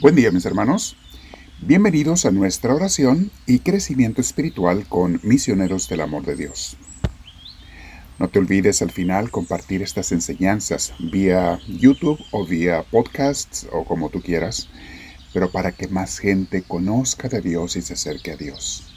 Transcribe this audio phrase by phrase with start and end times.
[0.00, 0.96] Buen día mis hermanos.
[1.60, 6.76] Bienvenidos a nuestra oración y crecimiento espiritual con misioneros del amor de Dios.
[8.18, 14.10] No te olvides al final compartir estas enseñanzas vía YouTube o vía podcasts o como
[14.10, 14.68] tú quieras,
[15.32, 18.92] pero para que más gente conozca de Dios y se acerque a Dios.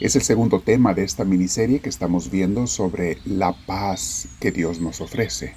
[0.00, 4.80] Es el segundo tema de esta miniserie que estamos viendo sobre la paz que Dios
[4.80, 5.54] nos ofrece.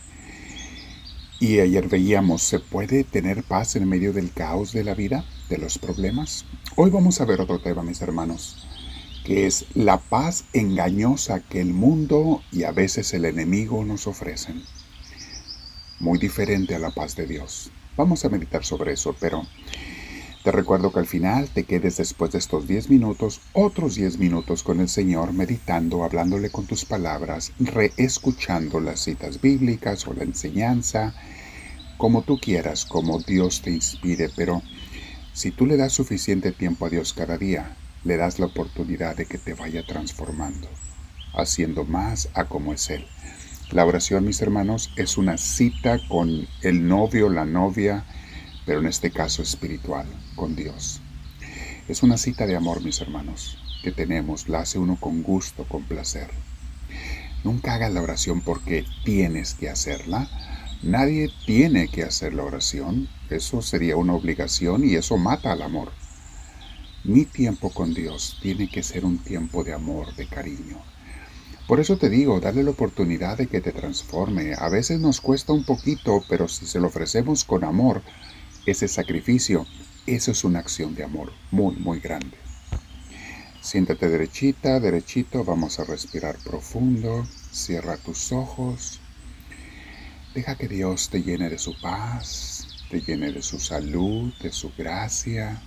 [1.44, 5.58] Y ayer veíamos, ¿se puede tener paz en medio del caos de la vida, de
[5.58, 6.46] los problemas?
[6.78, 8.66] Hoy vamos a ver otro tema, mis hermanos,
[9.26, 14.64] que es la paz engañosa que el mundo y a veces el enemigo nos ofrecen.
[16.00, 17.72] Muy diferente a la paz de Dios.
[17.98, 19.46] Vamos a meditar sobre eso, pero
[20.44, 24.62] te recuerdo que al final te quedes después de estos 10 minutos, otros 10 minutos
[24.62, 31.16] con el Señor, meditando, hablándole con tus palabras, reescuchando las citas bíblicas o la enseñanza,
[31.98, 34.62] como tú quieras, como Dios te inspire, pero
[35.32, 39.26] si tú le das suficiente tiempo a Dios cada día, le das la oportunidad de
[39.26, 40.68] que te vaya transformando,
[41.34, 43.06] haciendo más a como es Él.
[43.72, 48.04] La oración, mis hermanos, es una cita con el novio, la novia,
[48.66, 51.02] pero en este caso espiritual, con Dios.
[51.88, 55.84] Es una cita de amor, mis hermanos, que tenemos, la hace uno con gusto, con
[55.84, 56.30] placer.
[57.44, 60.30] Nunca hagas la oración porque tienes que hacerla,
[60.84, 65.94] Nadie tiene que hacer la oración, eso sería una obligación y eso mata al amor.
[67.06, 70.82] Mi tiempo con Dios tiene que ser un tiempo de amor, de cariño.
[71.70, 74.56] Por eso te digo, dale la oportunidad de que te transforme.
[74.58, 78.02] A veces nos cuesta un poquito, pero si se lo ofrecemos con amor,
[78.66, 79.66] ese sacrificio,
[80.06, 82.38] eso es una acción de amor muy, muy grande.
[83.62, 89.00] Siéntate derechita, derechito, vamos a respirar profundo, cierra tus ojos.
[90.36, 94.72] Deja que Dios te llene de su paz, te llene de su salud, de su
[94.78, 95.62] gracia.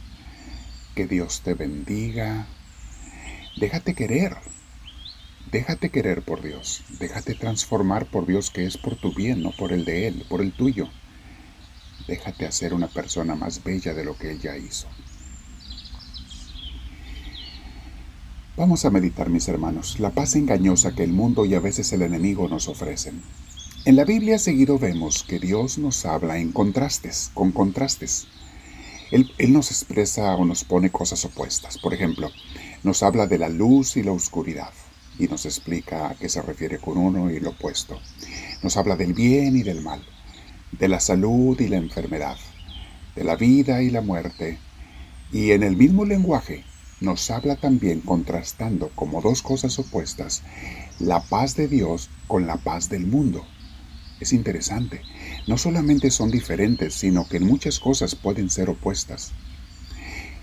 [0.94, 2.46] Que Dios te bendiga.
[3.56, 4.36] Déjate querer.
[5.50, 6.84] Déjate querer por Dios.
[6.98, 10.42] Déjate transformar por Dios que es por tu bien, no por el de Él, por
[10.42, 10.88] el tuyo.
[12.06, 14.86] Déjate hacer una persona más bella de lo que ella hizo.
[18.56, 22.00] Vamos a meditar, mis hermanos, la paz engañosa que el mundo y a veces el
[22.00, 23.22] enemigo nos ofrecen.
[23.84, 28.26] En la Biblia seguido vemos que Dios nos habla en contrastes, con contrastes.
[29.10, 31.78] Él, nos expresa o nos pone cosas opuestas.
[31.78, 32.30] Por ejemplo,
[32.82, 34.72] nos habla de la luz y la oscuridad
[35.18, 38.00] y nos explica a qué se refiere con uno y lo opuesto.
[38.62, 40.04] Nos habla del bien y del mal,
[40.72, 42.36] de la salud y la enfermedad,
[43.14, 44.58] de la vida y la muerte.
[45.32, 46.64] Y en el mismo lenguaje
[47.00, 50.42] nos habla también contrastando como dos cosas opuestas
[50.98, 53.46] la paz de Dios con la paz del mundo.
[54.18, 55.02] Es interesante.
[55.46, 59.32] No solamente son diferentes, sino que en muchas cosas pueden ser opuestas.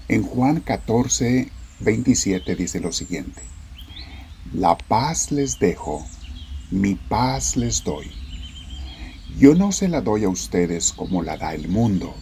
[0.08, 3.42] En Juan 14, 27 dice lo siguiente.
[4.54, 6.06] La paz les dejo,
[6.70, 8.23] mi paz les doy.
[9.44, 12.16] Yo no se la doy a ustedes como la da el mundo.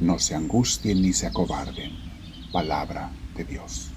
[0.00, 1.92] No se angustien ni se acobarden.
[2.50, 3.92] Palabra de Dios.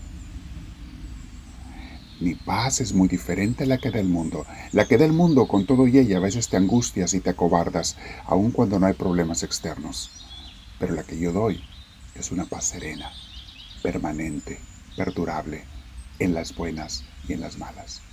[2.21, 4.45] Mi paz es muy diferente a la que da el mundo.
[4.71, 7.31] La que da el mundo con todo y ella a veces te angustias y te
[7.31, 7.97] acobardas,
[8.27, 10.11] aun cuando no hay problemas externos.
[10.77, 11.59] Pero la que yo doy
[12.13, 13.11] es una paz serena,
[13.81, 14.59] permanente,
[14.95, 15.63] perdurable,
[16.19, 18.03] en las buenas y en las malas.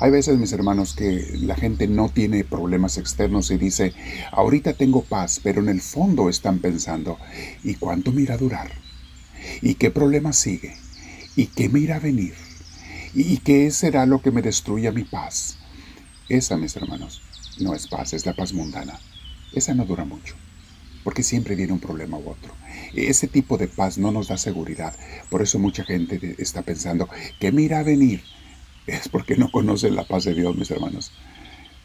[0.00, 3.94] Hay veces, mis hermanos, que la gente no tiene problemas externos y dice,
[4.30, 7.18] ahorita tengo paz, pero en el fondo están pensando,
[7.64, 8.70] ¿y cuánto me irá a durar?
[9.60, 10.76] ¿Y qué problema sigue?
[11.34, 12.34] ¿Y qué me irá a venir?
[13.12, 15.58] ¿Y qué será lo que me destruya mi paz?
[16.28, 17.22] Esa, mis hermanos,
[17.58, 19.00] no es paz, es la paz mundana.
[19.52, 20.36] Esa no dura mucho,
[21.02, 22.54] porque siempre viene un problema u otro.
[22.94, 24.94] Ese tipo de paz no nos da seguridad.
[25.28, 27.08] Por eso mucha gente está pensando,
[27.40, 28.22] ¿qué me irá a venir?
[28.88, 31.12] Es porque no conocen la paz de Dios, mis hermanos.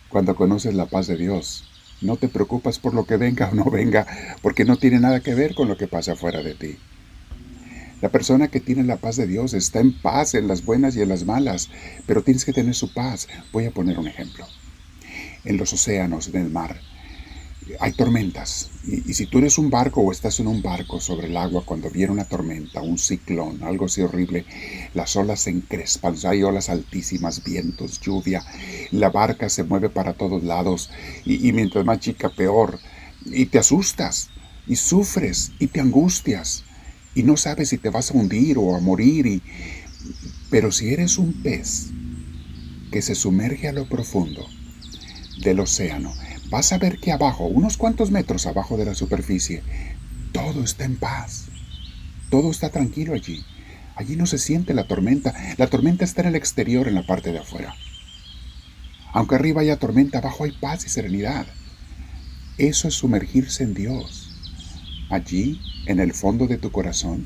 [0.08, 1.66] Cuando conoces la paz de Dios,
[2.00, 4.08] no te preocupas por lo que venga o no venga,
[4.42, 6.78] porque no tiene nada que ver con lo que pasa fuera de ti.
[8.02, 11.02] La persona que tiene la paz de Dios está en paz en las buenas y
[11.02, 11.70] en las malas,
[12.08, 13.28] pero tienes que tener su paz.
[13.52, 14.48] Voy a poner un ejemplo.
[15.44, 16.80] En los océanos, en el mar,
[17.80, 18.70] hay tormentas.
[18.86, 21.90] Y, si tú eres un barco o estás en un barco sobre el agua cuando
[21.90, 24.46] viene una tormenta, un ciclón, algo así horrible,
[24.94, 28.44] las olas se encrespan, hay olas altísimas, vientos, lluvia,
[28.92, 30.90] la barca se mueve para todos lados
[31.26, 32.80] y, y mientras más chica peor.
[33.26, 34.30] Y te asustas
[34.68, 36.64] y sufres y te angustias
[37.16, 39.26] y no sabes si te vas a hundir o a morir.
[39.28, 39.42] Y...
[40.50, 41.90] Pero si eres un pez
[42.92, 44.46] que se sumerge a lo profundo
[45.42, 46.14] del océano,
[46.54, 49.64] vas a ver que abajo, unos cuantos metros abajo de la superficie,
[50.34, 51.48] todo está en paz.
[52.30, 53.44] Todo está tranquilo allí.
[53.96, 55.34] Allí no se siente la tormenta.
[55.58, 57.74] La tormenta está en el exterior, en la parte de afuera.
[59.14, 61.48] Aunque arriba haya tormenta, abajo hay paz y serenidad.
[62.60, 64.30] Eso es sumergirse en Dios.
[65.10, 67.26] Allí, en el fondo de tu corazón,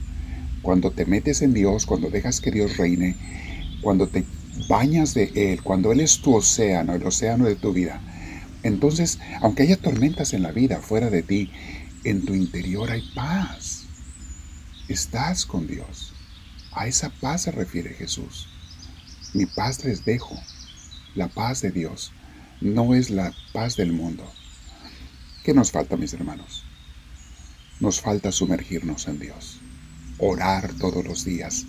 [0.61, 3.17] cuando te metes en Dios, cuando dejas que Dios reine,
[3.81, 4.23] cuando te
[4.69, 8.01] bañas de Él, cuando Él es tu océano, el océano de tu vida,
[8.63, 11.51] entonces, aunque haya tormentas en la vida fuera de ti,
[12.03, 13.83] en tu interior hay paz.
[14.87, 16.13] Estás con Dios.
[16.71, 18.47] A esa paz se refiere Jesús.
[19.33, 20.39] Mi paz les dejo.
[21.15, 22.11] La paz de Dios
[22.61, 24.31] no es la paz del mundo.
[25.43, 26.63] ¿Qué nos falta, mis hermanos?
[27.79, 29.59] Nos falta sumergirnos en Dios,
[30.17, 31.65] orar todos los días,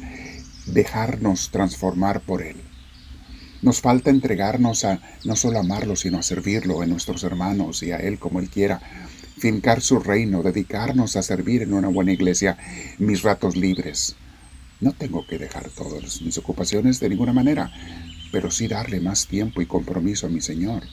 [0.66, 2.56] dejarnos transformar por Él.
[3.60, 7.96] Nos falta entregarnos a no solo amarlo, sino a servirlo en nuestros hermanos y a
[7.96, 8.80] Él como Él quiera,
[9.38, 12.56] fincar su reino, dedicarnos a servir en una buena iglesia
[12.98, 14.16] mis ratos libres.
[14.80, 17.72] No tengo que dejar todas mis ocupaciones de ninguna manera,
[18.30, 20.84] pero sí darle más tiempo y compromiso a mi Señor.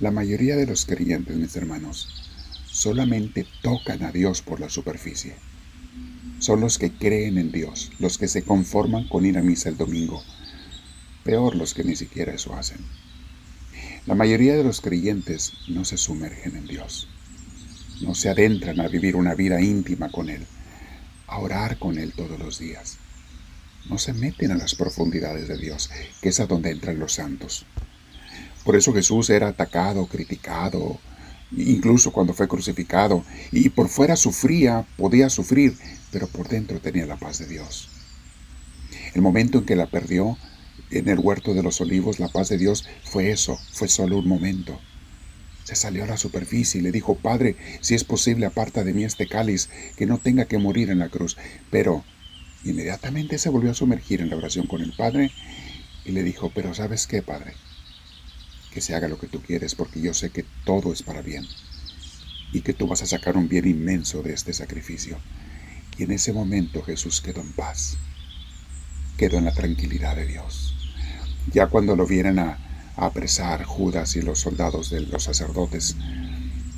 [0.00, 2.08] La mayoría de los creyentes, mis hermanos,
[2.70, 5.34] solamente tocan a Dios por la superficie.
[6.38, 9.76] Son los que creen en Dios, los que se conforman con ir a misa el
[9.76, 10.22] domingo.
[11.28, 12.78] Peor los que ni siquiera eso hacen.
[14.06, 17.06] La mayoría de los creyentes no se sumergen en Dios,
[18.00, 20.46] no se adentran a vivir una vida íntima con Él,
[21.26, 22.96] a orar con Él todos los días.
[23.90, 25.90] No se meten a las profundidades de Dios,
[26.22, 27.66] que es a donde entran los santos.
[28.64, 30.98] Por eso Jesús era atacado, criticado,
[31.54, 33.22] incluso cuando fue crucificado,
[33.52, 35.76] y por fuera sufría, podía sufrir,
[36.10, 37.90] pero por dentro tenía la paz de Dios.
[39.12, 40.38] El momento en que la perdió,
[40.90, 44.28] en el huerto de los olivos, la paz de Dios fue eso, fue solo un
[44.28, 44.80] momento.
[45.64, 49.04] Se salió a la superficie y le dijo, Padre, si es posible, aparta de mí
[49.04, 51.36] este cáliz, que no tenga que morir en la cruz.
[51.70, 52.04] Pero
[52.64, 55.30] inmediatamente se volvió a sumergir en la oración con el Padre
[56.04, 57.52] y le dijo, pero ¿sabes qué, Padre?
[58.72, 61.44] Que se haga lo que tú quieres, porque yo sé que todo es para bien
[62.52, 65.18] y que tú vas a sacar un bien inmenso de este sacrificio.
[65.98, 67.98] Y en ese momento Jesús quedó en paz,
[69.18, 70.74] quedó en la tranquilidad de Dios.
[71.52, 72.64] Ya cuando lo vienen a,
[72.96, 75.94] apresar Judas y los soldados de los sacerdotes,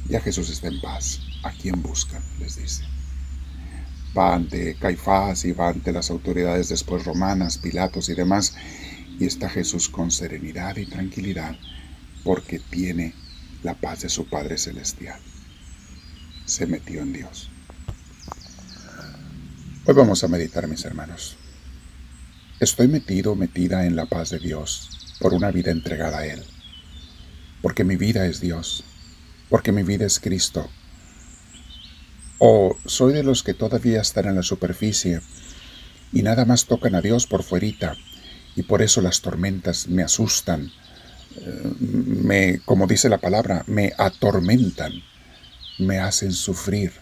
[0.07, 1.21] ya Jesús está en paz.
[1.43, 2.23] ¿A quién buscan?
[2.39, 2.85] les dice.
[4.17, 8.55] Va ante Caifás y va ante las autoridades después romanas, Pilatos y demás,
[9.19, 11.57] y está Jesús con serenidad y tranquilidad
[12.23, 13.15] porque tiene
[13.63, 15.21] la paz de su Padre Celestial.
[16.45, 17.51] Se metió en Dios.
[19.87, 21.39] Hoy vamos a meditar, mis hermanos.
[22.61, 26.43] Estoy metido, metida en la paz de Dios por una vida entregada a Él.
[27.63, 28.85] Porque mi vida es Dios.
[29.49, 30.69] Porque mi vida es Cristo.
[32.39, 35.23] O soy de los que todavía están en la superficie
[36.13, 37.97] y nada más tocan a Dios por fuerita
[38.55, 40.71] y por eso las tormentas me asustan,
[41.37, 44.93] eh, me, como dice la palabra, me atormentan,
[45.79, 46.93] me hacen sufrir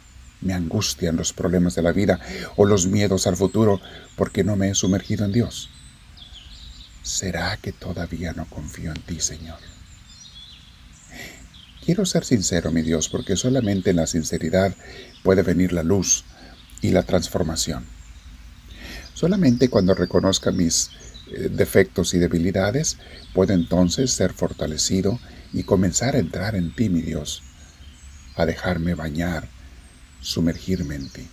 [0.40, 2.20] me angustian los problemas de la vida
[2.56, 3.80] o los miedos al futuro
[4.16, 5.70] porque no me he sumergido en Dios.
[7.02, 9.58] ¿Será que todavía no confío en ti, Señor?
[11.84, 14.76] Quiero ser sincero, mi Dios, porque solamente en la sinceridad
[15.22, 16.24] puede venir la luz
[16.82, 17.86] y la transformación.
[19.14, 20.90] Solamente cuando reconozca mis
[21.28, 22.98] eh, defectos y debilidades,
[23.32, 25.18] puedo entonces ser fortalecido
[25.52, 27.42] y comenzar a entrar en ti, mi Dios,
[28.36, 29.48] a dejarme bañar
[30.20, 31.28] sumergirme en ti.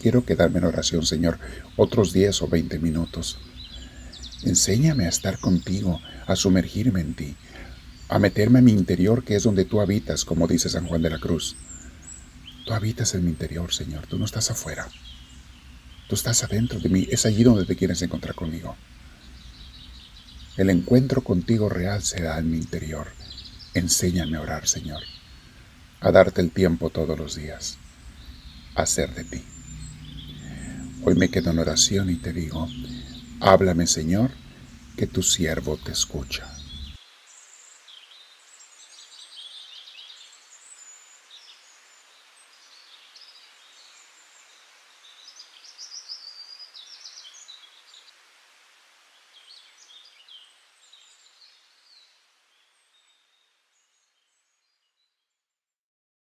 [0.00, 1.38] Quiero quedarme en oración, Señor,
[1.76, 3.38] otros 10 o 20 minutos.
[4.44, 7.36] Enséñame a estar contigo, a sumergirme en ti,
[8.08, 11.10] a meterme en mi interior, que es donde tú habitas, como dice San Juan de
[11.10, 11.56] la Cruz.
[12.64, 14.86] Tú habitas en mi interior, Señor, tú no estás afuera.
[16.08, 18.76] Tú estás adentro de mí, es allí donde te quieres encontrar conmigo.
[20.56, 23.08] El encuentro contigo real se da en mi interior.
[23.74, 25.02] Enséñame a orar, Señor
[26.00, 27.78] a darte el tiempo todos los días,
[28.74, 29.44] a ser de ti.
[31.04, 32.68] Hoy me quedo en oración y te digo,
[33.40, 34.30] háblame Señor,
[34.96, 36.57] que tu siervo te escucha.